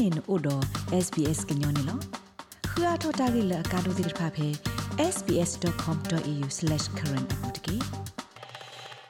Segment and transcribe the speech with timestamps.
[0.00, 0.62] နေနို့တော့
[1.04, 1.98] SBS ကညောနေလော
[2.70, 4.48] ခရထတာဂိလကာဒိုဒိဖာဖေ
[5.14, 7.76] sbs.com.au/current အပူတကေ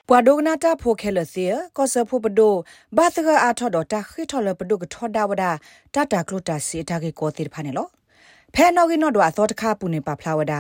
[0.08, 1.44] ပွာဒိုဂနာတာဖိုခဲလစီ
[1.76, 2.54] ကောဆဖိုပဒို
[2.96, 5.44] ဘာသကအာထော်ဒတာခိထော်လပဒုကထော်ဒါဝဒ
[5.94, 7.86] တာတာကလုတာစီတာကေကိုတိဖာနေလော
[8.54, 10.54] ဖဲနော်ကိနော်ဒွာသောတခပူနေပါဖလာဝဒ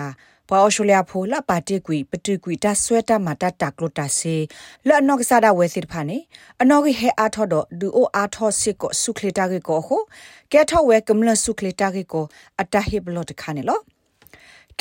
[0.50, 4.36] ပွာအော်စတြေးလျဖိုလပါတိကွီပတိကွီတဆွဲတာမတတကလုတာစီ
[4.86, 6.18] လအနောက်ကစားတာဝဲစစ်ဖာနေ
[6.62, 10.02] အနောက်ကဟဲအားထော်တော့ဒူအိုအားထော်စစ်ကိုဆုခလတာကေကိုဟို
[10.52, 12.24] ကဲထော်ဝဲကမလဆုခလတာကေကို
[12.60, 13.80] အတဟိဘလောတခါနေလော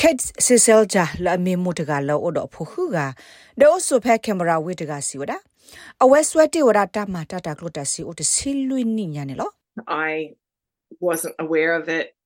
[0.00, 3.12] Kate Cecil ja la me mu daga lo odo phu khu ga
[3.58, 5.36] de o so phe camera we daga si wada
[6.00, 8.64] a we sweat ti wada ta ma ta ta klo ta si o de si
[8.68, 9.46] lui ni nya ne lo
[9.86, 10.32] I
[11.00, 12.19] wasn't aware of it I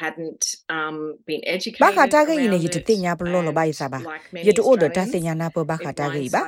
[0.00, 0.42] hadn't
[0.76, 0.96] um
[1.26, 3.86] been educated ba kha ta ga yin ne yit ti nya blo lo ba isa
[3.92, 4.00] ba
[4.46, 6.42] yit o do ta ti nya na po ba kha ta ga ba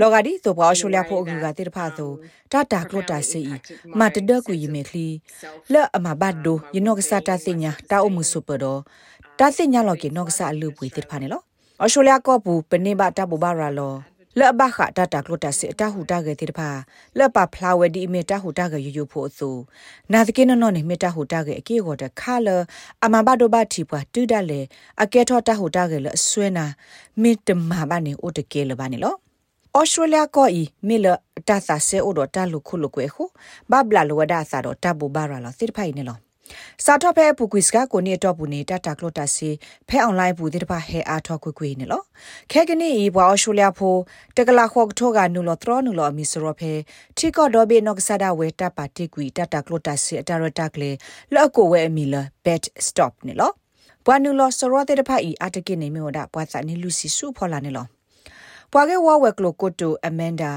[0.00, 2.06] lo ga di to ba australia pho gu ga ti pha so
[2.52, 3.42] ta ta klo ta si
[3.98, 5.06] ma ta de ku yi me khli
[5.72, 8.40] la ama ba do yin no ga sa ta ti nya ta o mu so
[8.48, 8.74] pa do
[9.40, 11.42] တာစညာလောကေနော့ဆာလူပွေတိဖာနေလော
[11.80, 13.68] အော်စတြေးလျကောပူပနေဘတာဘူဘာရာ
[14.38, 16.68] လောလက်ဘခတာတာကလိုတာစီအတဟူတာကေတိဖာ
[17.18, 19.50] လက်ပဖလာဝဒီမီတာဟူတာကေယူယူဖို့အသူ
[20.12, 22.48] နာသကိနနောနေမီတာဟူတာကေအကေဟောတခါလ
[23.04, 24.60] အမဘဒိုဘတီပွားတူဒလေ
[25.02, 26.64] အကေထောတာဟူတာကေလဆွဲနာ
[27.22, 29.14] မီတမဘာနေအိုတကေလဘာနေလော
[29.78, 31.06] ဩစတြေးလျကောဤမီလ
[31.48, 33.24] တာသာဆေအိုဒတာလူခုလကွေခု
[33.70, 36.18] ဘဘလာလောဝဒါသာတော့တဘူဘာရာလောတိဖိုင်နေလော
[36.84, 39.50] စာတော့ဖဲပူကွီစကကိုနေတော့ဘူးနေတာတာကလို့တာစီ
[39.88, 42.02] ဖဲအွန်လိုင်းဘူးဒီတပါဟဲအားထောက်ကွကွေနေလော
[42.52, 43.94] ခဲကနေဤဘွာအော်ရှိုလျာဖို
[44.36, 46.72] တကလာခေါကထောကနူလောထရနူလောအမီစရောဖဲ
[47.18, 50.90] တီကောဒေါ်ဘေနော့ကဆာဒါဝဲတာပါတိကွီတာတာကလို့တာစီအတာရတာကလေ
[51.34, 53.52] လော့ကိုဝဲအမီလာဘက်စတော့နေလော
[54.06, 57.86] ဘွာနူလောစရောတဲ့တဖာဤအတကိနေမျိုးဒါဘွာစာနေလူစီစုဖော်လာနေလော
[58.72, 60.52] ဘွာကေဝဝဲကလိုကိုတိုအမန်ဒါ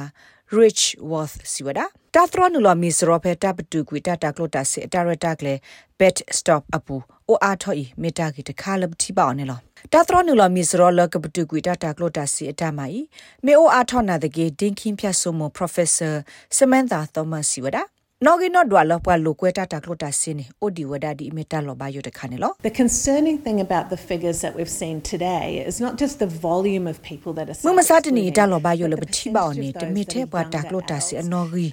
[0.51, 4.31] rich worth siwada ta thro nu lo mi sro phe ta ptu kwi ta ta
[4.31, 5.59] klo ta se ta ra ta kle
[5.99, 9.45] bet stop apu o a tho i meta ki ta kha lab thi ba ne
[9.45, 9.57] lo
[9.89, 12.53] ta thro nu lo mi sro lo ka ptu kwi ta ta klo ta se
[12.53, 13.09] ta mai
[13.43, 17.49] me o a tho na de ge din kin phya so mo professor samantha thomas
[17.49, 17.81] siwada
[18.23, 26.29] နော်ဂီနော်ဒွာလောပွာလိုကွဲတာတာကလိုတာစင်းနေအိုဒီဝဒါဒီမီတာလောဘာယိုတခါနေလော The concerning thing about the figures that we've seen today is not just the
[26.47, 31.65] volume of people that are မမစတနီတာလောဘာယိုလပတိပါနေတမီထဲပွာတာကလိုတာစီအနော်ဂီ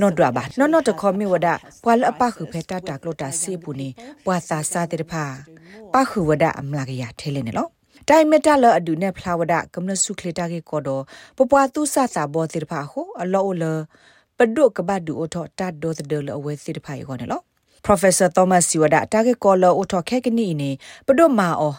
[0.00, 1.54] နော်ဒွာဘာနော်နော်တခေါ်မီဝဒါ
[1.84, 3.88] ပွာလအပခုဖဲတာတာကလိုတာစီပူနေ
[4.26, 5.24] ပွာသာစာတေဖာ
[5.94, 7.66] ပခုဝဒါအမလာကရထဲလေနေလော
[8.08, 10.88] တိုင်မတလအဒူနဲ့ဖလာဝဒကမ္လစုခလတာကေကောဒ
[11.36, 13.64] ပပွားသူဆာစာဘောတေဖာဟိုအလောလ
[14.37, 17.43] ပဒုကဘဒူအထောတတ်ဒိုဒလအဝဲစီတဖိုင်ခေါ်နော်
[17.87, 20.71] Professor Thomas Siwada တာကေကောလအထောခဲကနီနေ
[21.07, 21.73] ပဒုမာအော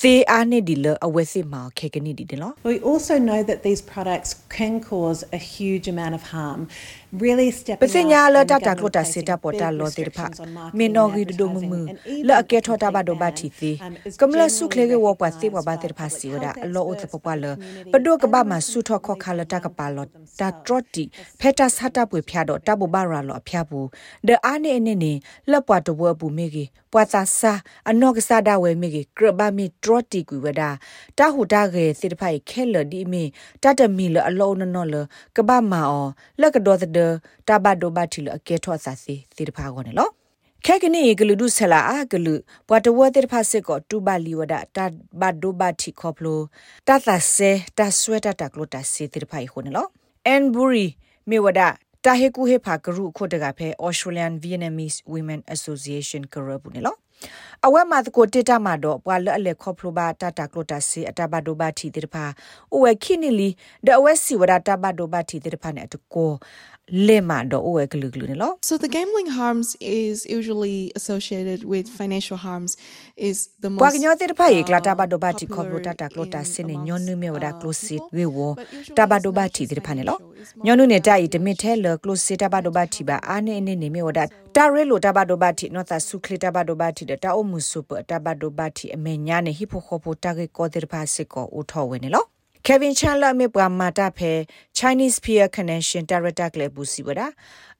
[0.00, 6.60] သေအားနေဒီလအဝဲစစ်မှာခေကနီဒီတယ်နော် We also know that these products can cause a huge amount of harm
[7.23, 10.25] Really stepping ပစညာလတတာကလတာစေတာပေါ်တာလောတေဖာ
[10.77, 11.73] မင်းတော်ဂီဒိုမမ
[12.27, 13.71] လအကေထောတာဘဒိုဘတီသီ
[14.19, 17.43] ကမလဆုခလေကေဝပွားသေဘဘာတေဖာစီဝဒအလောအတပပလ
[17.91, 20.05] ပဒုကဘမဆုထောခောခါလတာကပါလော
[20.39, 21.03] တာထရတီ
[21.39, 23.87] ဖက်တာစတာပွေဖျားတော့တဘဘာရာလောအဖျားဘူး
[24.27, 25.13] ဒအာနေအနေနေ
[25.51, 27.53] လပွားတဝဘူးမေကြီးပွာသာစာ
[27.89, 30.61] အနောကစားဒါဝဲမေကြီးကရဘမီထရတီကွေဝဒ
[31.17, 33.23] တာဟူတာကေစေတဖိုင်ခဲလဒီမီ
[33.63, 34.95] တတမီလအလောနနောလ
[35.35, 36.07] ကဘမာအော
[36.41, 36.85] လကဒေါ်ဒ
[37.47, 40.09] တာဘဒိုဘတီလအကေထောဆာစီစေတဖာကောနေလော
[40.65, 42.35] ခဲကနီဂလူဒုဆလာအဂလူ
[42.67, 44.85] ပွာတဝတဲ့ဖာစစ်ကိုတူဘလီဝဒတာ
[45.21, 46.39] ဘဒိုဘတီခေါပလို
[46.87, 49.87] တာသဆေတာဆွဲတာတကလိုတာစီတိဖိုင်ခုန်လော
[50.27, 50.87] အန်ဘူရီ
[51.29, 51.61] မေဝဒ
[52.05, 56.95] တာဟေကူဟေဖာကရုခိုတကဖဲ Australian Vietnamese Women Association ကရဘူးနေလော
[57.65, 62.25] အဝဲမှာကိုတေတာမှာတော့ပွာလအလေခေါပလိုဘာတာတာကလိုတာစီအတဘဒိုဘာတီတေဖာ
[62.75, 63.49] အဝဲခိနီလီ
[63.85, 66.31] ဒအဝဲစီဝဒတာဘဒိုဘာတီတေဖာနဲ့အတကို
[67.07, 69.69] လေမာတော့အဝဲကလူကလူနော် So the gambling harms
[70.03, 72.71] is usually associated with financial harms
[73.29, 78.37] is the most ပွာကညောတဲ့ဖိုင်ကလာတာဘဒိုဘာတီခေါပလိုတာတာကလိုတာစနေညွန်နုမြေဝဒကလိုစီဝေဝ
[78.97, 80.17] တာဘဒိုဘာတီတေဖာနဲ့လော
[80.65, 84.19] ညွန်နုနဲ့တိုင်တမစ်ထဲလကလိုစီတာဘဒိုဘာတီဘာအာနေနေနေမြေဝဒ
[84.55, 92.25] တာရဲလိုတာဘဒိုဘာတီနော်တာဆုခလီတာဘဒိုဘာတီတာအုံမှုစုပတာဘဒိုဘာတီအမေညာနေဟိဖိုခိုပိုတာကေကောတေဖာစစ်ကိုဦးထော်ဝင်နေလော
[92.67, 94.31] Kevin Chandler မြေပွားမာတာဖဲ
[94.77, 97.21] Chinese Peer Connection Director ကလေးဘူးစီဝဒ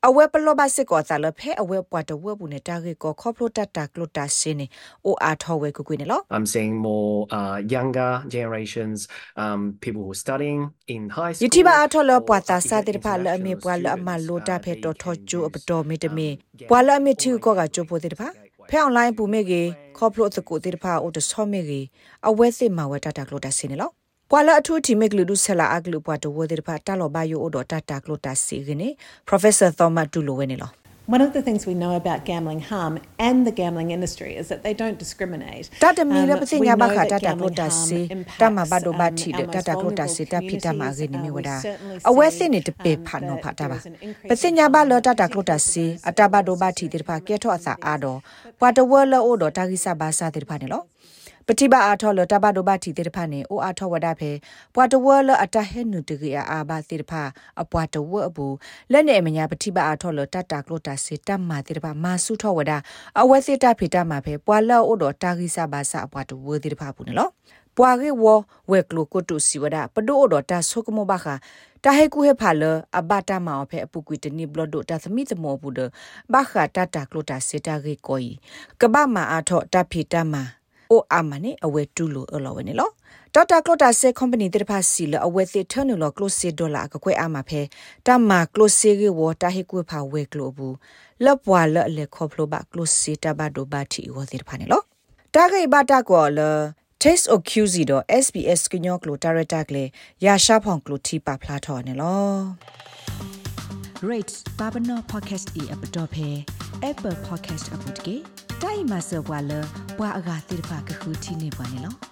[0.08, 4.68] အဝဲပလောဘစစ်ကောသာလဖဲအဝဲပွားတဝဲဘူးနေတာကေကောခေါပလိုတတာကလိုတာစင်းနေ
[5.06, 8.98] အိုအားထောဝဲကွကွနေလော I'm seeing more uh, younger generations
[9.44, 10.62] um people who are studying
[10.94, 16.30] in high school ယတိဘာအထောလပွားတာစာတိဖာလအမေပွားလအမလိုတာဖဲတော်ထောကျိုအပတော်မေတမေ
[16.70, 18.28] ပွားလအမေထူကောကကျိုပိုတိဖာ
[18.70, 19.62] ဖဲအွန်လိုင်းပူမေကေ
[19.98, 21.82] ခေါပလိုစကိုတိဖာအိုတဆောမေကေ
[22.28, 23.92] အဝဲစစ်မှာဝဲတတာကလိုတာစင်းနေလော
[24.32, 28.90] ပွာလာအထူးတီမက်လူဒုဆလာအကလူပွားတဝဒေဖာတာလောဘယိုအိုဒတာတာကလိုတာစီဂနေ
[29.30, 30.72] Professor Thomas Tulo ဝနေလော
[31.16, 32.94] One of the things we know about gambling harm
[33.28, 35.66] and the gambling industry is that they don't discriminate.
[35.84, 38.00] တတမီရပစညာဘခတာတာကလိုတာစီ
[38.42, 41.50] တမဘဒိုဘတီတတာကလိုတာစီတဖိတမဂိနေမီဝဒ
[42.10, 43.78] အဝဲစနေတပေဖာနောဖာတာပါ
[44.30, 48.20] ပစညာဘလတတာကလိုတာစီအတဘဒိုဘတီတေဖာကဲထောအစာအာတော့
[51.50, 54.32] ပွာတဝဲလောအိုတော့တာဂိစဘာစာတေဖာနေလောပတိပါအားထောလတဘဒိုဘတီတေဖာနေအိုအားထောဝဒဖေ
[54.76, 57.24] ပွာတဝဲလအတဟဲနုတကြီးအာဘာတေဖာ
[57.62, 58.48] အပွာတဝဲအဘူ
[58.92, 62.72] လက်နေမညာပတိပါအားထောလတတာကလိုတာစေတမတေဖာမာစုထောဝဒ
[63.22, 67.32] အဝဲစေတဖေတမဖေပွာလောအိုတော့တာဂိစဘာစာအပွာတဝဲတေဖာဘူးနော်
[67.78, 68.26] ပွာကေဝ
[68.70, 71.36] ဝဲကလိုကိုတုစီဝဒပဒိုတော့တာဆုကမောဘခာ
[71.84, 72.64] တာဟေကူဟေဖာလ
[72.98, 75.80] အဘတာမောဖေအပုကွီတနိဘလဒိုတာသမိတမောဘူးဒ
[76.34, 78.32] ဘခာတတာကလိုတာစေတာကေကိုီ
[78.82, 80.36] ကဘာမာအထောတဖိတမ
[80.92, 82.90] အိုအာမနေအဝဲတူလိုအလောဝနေလော
[83.34, 87.62] ဒေါက်တာကလိုတာဆေကုမ္ပဏီတေဖာစီလအဝဲသေထနူလောကလိုစီဒေါ်လာကကွဲအာမဖဲ
[88.08, 90.76] တမကလိုစီကေဝတာဟေကူဖာဝဲကလိုဘူး
[91.26, 94.82] လပွာလလေခေါဖလိုဘကလိုစီတဘဒိုဘာတီဝသေဖာနေလော
[95.34, 96.40] တာဂေဘတာကောလ
[97.04, 99.84] Taste of QZ တော့ SBS ကညောကလိုတာရတာကလေ
[100.26, 102.34] ရာရှာဖောင်ကလိုတီပါဖလာထော်နေလော
[104.10, 106.30] Rate Babano Podcast e app dot phe
[106.92, 109.52] Apple Podcast app တကေ တိုင်မဆဝါလ
[109.98, 112.09] ဘွာအဂါတိရပါကခုတီနေပါနေလော